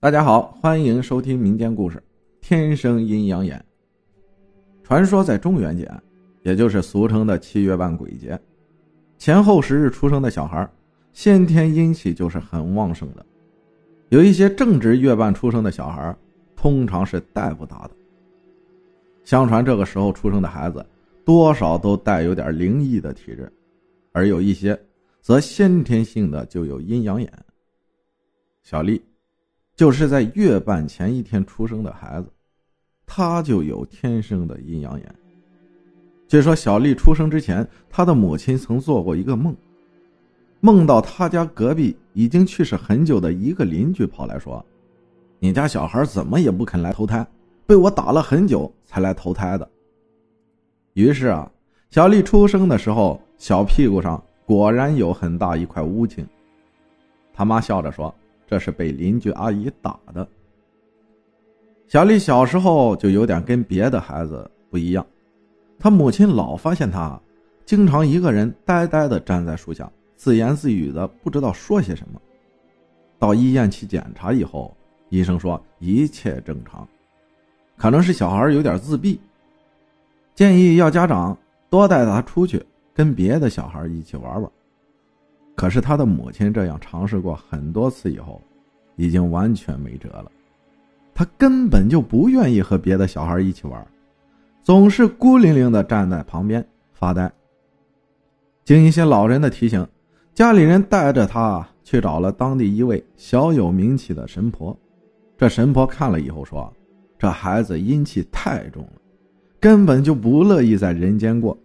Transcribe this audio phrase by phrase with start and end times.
[0.00, 1.98] 大家好，欢迎收听民间故事
[2.40, 3.58] 《天生阴阳眼》。
[4.86, 5.90] 传说在中元节，
[6.44, 8.38] 也就是俗称的七月半鬼节，
[9.18, 10.70] 前后十日出生的小孩，
[11.12, 13.26] 先天阴气就是很旺盛的。
[14.10, 16.16] 有一些正值月半出生的小孩，
[16.54, 17.90] 通常是带不大的。
[19.24, 20.86] 相传这个时候出生的孩子，
[21.24, 23.52] 多少都带有点灵异的体质，
[24.12, 24.80] 而有一些
[25.20, 27.28] 则先天性的就有阴阳眼。
[28.62, 29.02] 小丽。
[29.78, 32.28] 就是在月半前一天出生的孩子，
[33.06, 35.14] 他就有天生的阴阳眼。
[36.26, 39.54] 据说小丽出生之前，她的母亲曾做过一个梦，
[40.58, 44.66] 梦到他家隔壁已经去世很久的一个邻居跑来说
[45.38, 47.24] ：“你家小孩怎么也不肯来投胎，
[47.64, 49.70] 被我打了很久才来投胎的。”
[50.94, 51.48] 于是啊，
[51.88, 56.26] 小丽出生的时候，小屁股上果然有很大一块乌青。
[57.32, 58.12] 他妈笑着说。
[58.48, 60.26] 这是被邻居阿姨打的。
[61.86, 65.06] 小丽小时候就有点跟别的孩子不一样，
[65.78, 67.20] 她母亲老发现她
[67.64, 72.20] 经常一个人呆呆的站在树下，自言自语的，不知道说些什么。
[73.18, 74.74] 到医院去检查以后，
[75.10, 76.86] 医生说一切正常，
[77.76, 79.20] 可能是小孩有点自闭，
[80.34, 81.36] 建议要家长
[81.68, 82.64] 多带他出去
[82.94, 84.50] 跟别的小孩一起玩玩。
[85.58, 88.40] 可是他的母亲这样尝试过很多次以后，
[88.94, 90.30] 已经完全没辙了。
[91.12, 93.84] 他根本就不愿意和别的小孩一起玩，
[94.62, 97.28] 总是孤零零的站在旁边发呆。
[98.64, 99.84] 经一些老人的提醒，
[100.32, 104.78] 家里人带着他去找了当地一位小有名气的神婆。
[105.36, 106.72] 这神婆看了以后说
[107.18, 108.92] ：“这孩子阴气太重了，
[109.58, 111.58] 根本就不乐意在人间过。”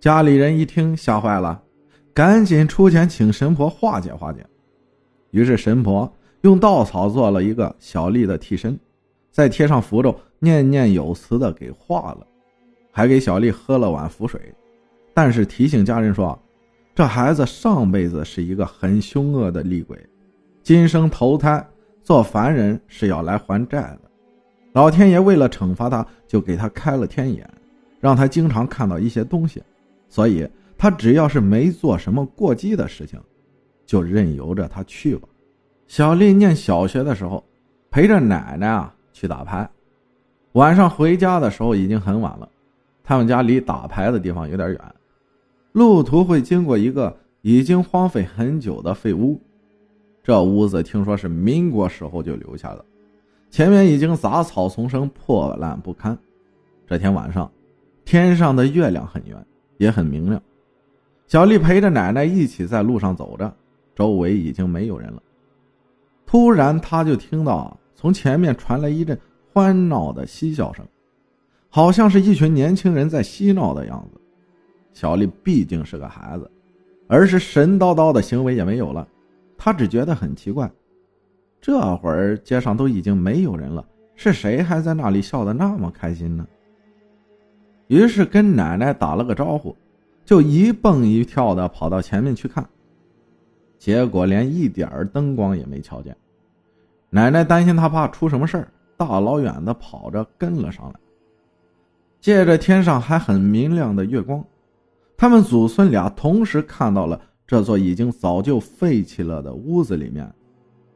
[0.00, 1.60] 家里人一听吓坏了。
[2.14, 4.46] 赶紧出钱请神婆化解化解，
[5.32, 6.10] 于是神婆
[6.42, 8.78] 用稻草做了一个小丽的替身，
[9.32, 12.24] 再贴上符咒，念念有词的给化了，
[12.92, 14.40] 还给小丽喝了碗符水，
[15.12, 16.40] 但是提醒家人说，
[16.94, 19.98] 这孩子上辈子是一个很凶恶的厉鬼，
[20.62, 21.66] 今生投胎
[22.04, 24.02] 做凡人是要来还债的，
[24.72, 27.44] 老天爷为了惩罚他，就给他开了天眼，
[27.98, 29.60] 让他经常看到一些东西，
[30.08, 30.48] 所以。
[30.76, 33.20] 他只要是没做什么过激的事情，
[33.86, 35.28] 就任由着他去吧。
[35.86, 37.42] 小丽念小学的时候，
[37.90, 39.68] 陪着奶奶啊去打牌，
[40.52, 42.48] 晚上回家的时候已经很晚了。
[43.02, 44.94] 他们家离打牌的地方有点远，
[45.72, 49.40] 路途会经过一个已经荒废很久的废屋。
[50.22, 52.84] 这屋子听说是民国时候就留下的，
[53.50, 56.18] 前面已经杂草丛生，破烂不堪。
[56.86, 57.50] 这天晚上，
[58.06, 59.36] 天上的月亮很圆，
[59.76, 60.42] 也很明亮。
[61.26, 63.52] 小丽陪着奶奶一起在路上走着，
[63.94, 65.22] 周围已经没有人了。
[66.26, 69.18] 突然，她就听到从前面传来一阵
[69.52, 70.86] 欢闹的嬉笑声，
[71.70, 74.20] 好像是一群年轻人在嬉闹的样子。
[74.92, 76.50] 小丽毕竟是个孩子，
[77.08, 79.08] 而是神叨叨的行为也没有了，
[79.56, 80.70] 她只觉得很奇怪：
[81.60, 86.46] 这会儿街上都已经没有人了，是谁还在那里笑得那么开心呢？
[87.86, 89.74] 于是跟奶奶打了个招呼。
[90.24, 92.66] 就一蹦一跳的跑到前面去看，
[93.78, 96.16] 结果连一点灯光也没瞧见。
[97.10, 100.94] 奶奶担心他怕出什么事儿，大老远的跑着跟了上来。
[102.20, 104.42] 借着天上还很明亮的月光，
[105.16, 110.32] 他们祖孙俩同时看到了这座已经早就废弃了的屋子里面，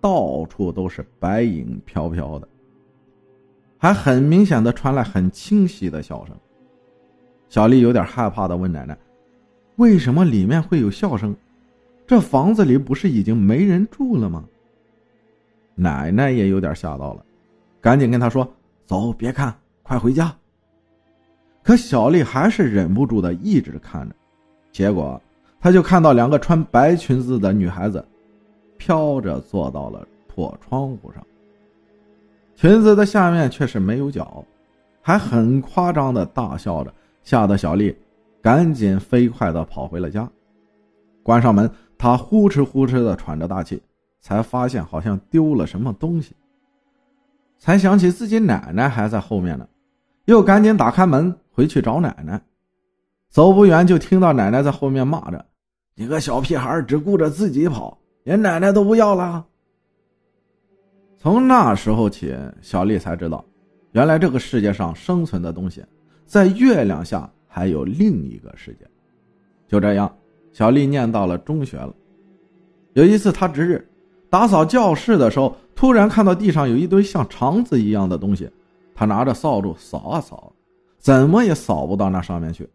[0.00, 2.48] 到处都是白影飘飘的，
[3.76, 6.34] 还很明显的传来很清晰的笑声。
[7.50, 8.96] 小丽有点害怕的问奶奶。
[9.78, 11.34] 为什么里面会有笑声？
[12.04, 14.44] 这房子里不是已经没人住了吗？
[15.76, 17.24] 奶奶也有点吓到了，
[17.80, 18.48] 赶紧跟他说
[18.86, 20.34] ：“走，别看，快回家。”
[21.62, 24.14] 可小丽还是忍不住的一直看着，
[24.72, 25.20] 结果
[25.60, 28.04] 她就看到两个穿白裙子的女孩子，
[28.78, 31.24] 飘着坐到了破窗户上，
[32.56, 34.44] 裙子的下面却是没有脚，
[35.00, 36.92] 还很夸张的大笑着，
[37.22, 37.94] 吓得小丽。
[38.40, 40.28] 赶紧飞快的跑回了家，
[41.22, 43.82] 关上门，他呼哧呼哧的喘着大气，
[44.20, 46.34] 才发现好像丢了什么东西，
[47.58, 49.68] 才想起自己奶奶还在后面呢，
[50.26, 52.40] 又赶紧打开门回去找奶奶。
[53.28, 55.44] 走不远就听到奶奶在后面骂着
[55.94, 59.44] ：“你个小屁孩，只顾着自己跑，连奶奶都不要了。”
[61.18, 63.44] 从那时候起，小丽才知道，
[63.90, 65.84] 原来这个世界上生存的东西，
[66.24, 67.28] 在月亮下。
[67.58, 68.86] 还有另一个世界，
[69.66, 70.16] 就这样，
[70.52, 71.92] 小丽念到了中学了。
[72.92, 73.84] 有一次，她值日
[74.30, 78.48] 打扫教室的时候，突然看到地上有一堆像肠子一样的东西，
[78.94, 80.52] 她拿着扫帚扫啊扫，
[80.98, 82.68] 怎么也扫不到那上面去。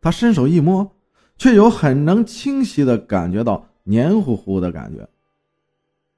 [0.00, 0.90] 他伸手一摸，
[1.36, 5.06] 却有很能清晰的感觉到黏糊糊的感觉。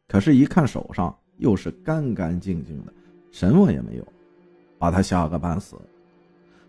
[0.06, 2.93] 可是，一看手上又是干干净净的，
[3.32, 4.06] 什么也没有，
[4.78, 5.75] 把他吓个半死。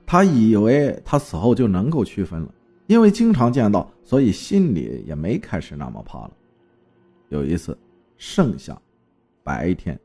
[0.06, 2.50] 他以为他死后就能够区分了，
[2.88, 6.32] 因为经常见到，所以心里也没开始那么怕了。
[7.30, 7.78] 有一次，
[8.18, 8.80] 盛夏，
[9.44, 10.00] 白天，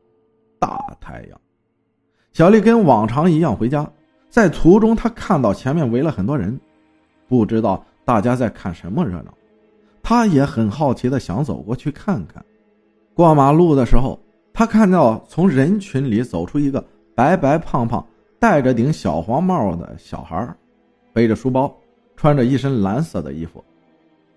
[0.59, 1.41] 大太阳，
[2.33, 3.87] 小丽跟往常一样回家，
[4.31, 6.59] 在途中她看到前面围了很多人，
[7.29, 9.35] 不知道大家在看什么热闹，
[10.03, 12.43] 她也很好奇的想走过去看看。
[13.13, 14.19] 过马路的时候，
[14.55, 16.83] 她看到从人群里走出一个
[17.15, 18.05] 白白胖胖。
[18.41, 20.49] 戴着顶小黄帽的小孩，
[21.13, 21.73] 背着书包，
[22.17, 23.63] 穿着一身蓝色的衣服，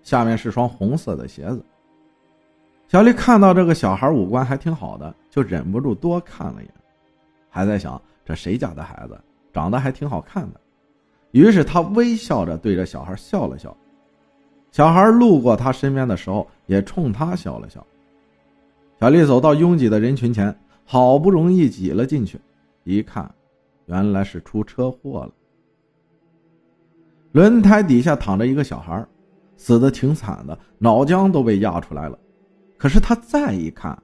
[0.02, 1.64] 下面是双红色的鞋子。
[2.86, 6.74] 小丽看到这个小孩五官还挺好的，就忍不住多看了一眼，
[7.48, 9.18] 还在想这谁家的孩子
[9.54, 10.60] 长得还挺好看的。
[11.30, 13.74] 于是她微笑着对着小孩笑了笑。
[14.70, 17.84] 小孩路过她身边的时候，也冲她笑了笑。
[19.00, 20.54] 小丽走到拥挤的人群前，
[20.84, 22.38] 好不容易挤了进去，
[22.84, 23.34] 一看。
[23.86, 25.32] 原来是出车祸了，
[27.32, 29.06] 轮胎底下躺着一个小孩，
[29.56, 32.18] 死的挺惨的，脑浆都被压出来了。
[32.76, 34.00] 可是他再一看，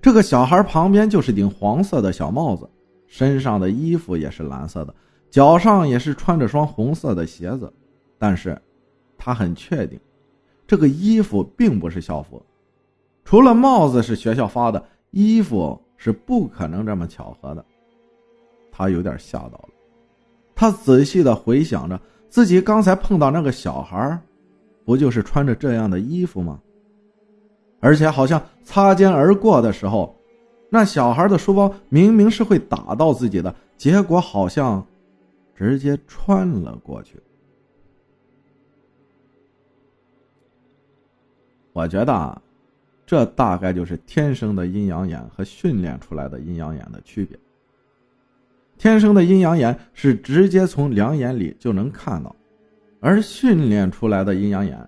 [0.00, 2.68] 这个小孩旁边就是顶黄色的小帽子，
[3.06, 4.94] 身上的衣服也是蓝色的，
[5.30, 7.72] 脚上也是穿着双红色的鞋子。
[8.18, 8.60] 但是，
[9.18, 9.98] 他很确定，
[10.66, 12.42] 这个衣服并不是校服，
[13.24, 17.64] 除了帽子是学校发的，衣服是不可能这么巧合的。
[18.76, 19.68] 他有点吓到了，
[20.52, 24.20] 他仔细的回想着自己刚才碰到那个小孩，
[24.84, 26.60] 不就是穿着这样的衣服吗？
[27.78, 30.12] 而且好像擦肩而过的时候，
[30.70, 34.84] 那小孩的书包明明是会打到自己的，结果好像
[35.54, 37.22] 直接穿了过去。
[41.72, 42.42] 我觉得啊，
[43.06, 47.38] 这大概就是天生的阴阳眼和训练出来的阴阳眼的区别。
[48.84, 52.36] 天生的阴阳眼是直接从两眼里就能看到，
[53.00, 54.78] 而训练出来的阴阳眼，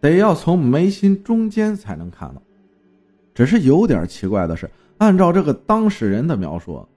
[0.00, 2.40] 得要从眉心中间才能看到。
[3.34, 4.66] 只是有点奇怪的是，
[4.96, 6.88] 按照这个当事人的描述，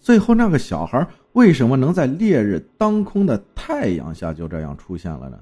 [0.00, 5.38] 最后那个小孩为什么能在烈日当空的太阳下就这样出现了呢？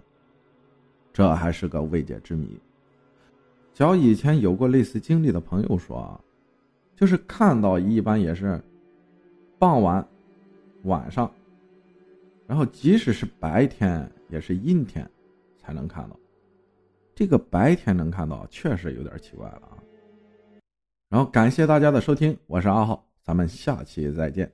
[1.13, 2.59] 这还是个未解之谜。
[3.73, 6.21] 较以前有过类似经历的朋友说啊，
[6.97, 8.61] 就是看到一般也是。
[9.61, 10.03] 傍晚、
[10.85, 11.31] 晚上，
[12.47, 15.07] 然后即使是白天也是阴天，
[15.59, 16.19] 才能看到。
[17.15, 19.77] 这个白天能看到，确实有点奇怪了啊。
[21.11, 24.51] 然后感谢大家的收听，我是阿浩，咱们下期再见。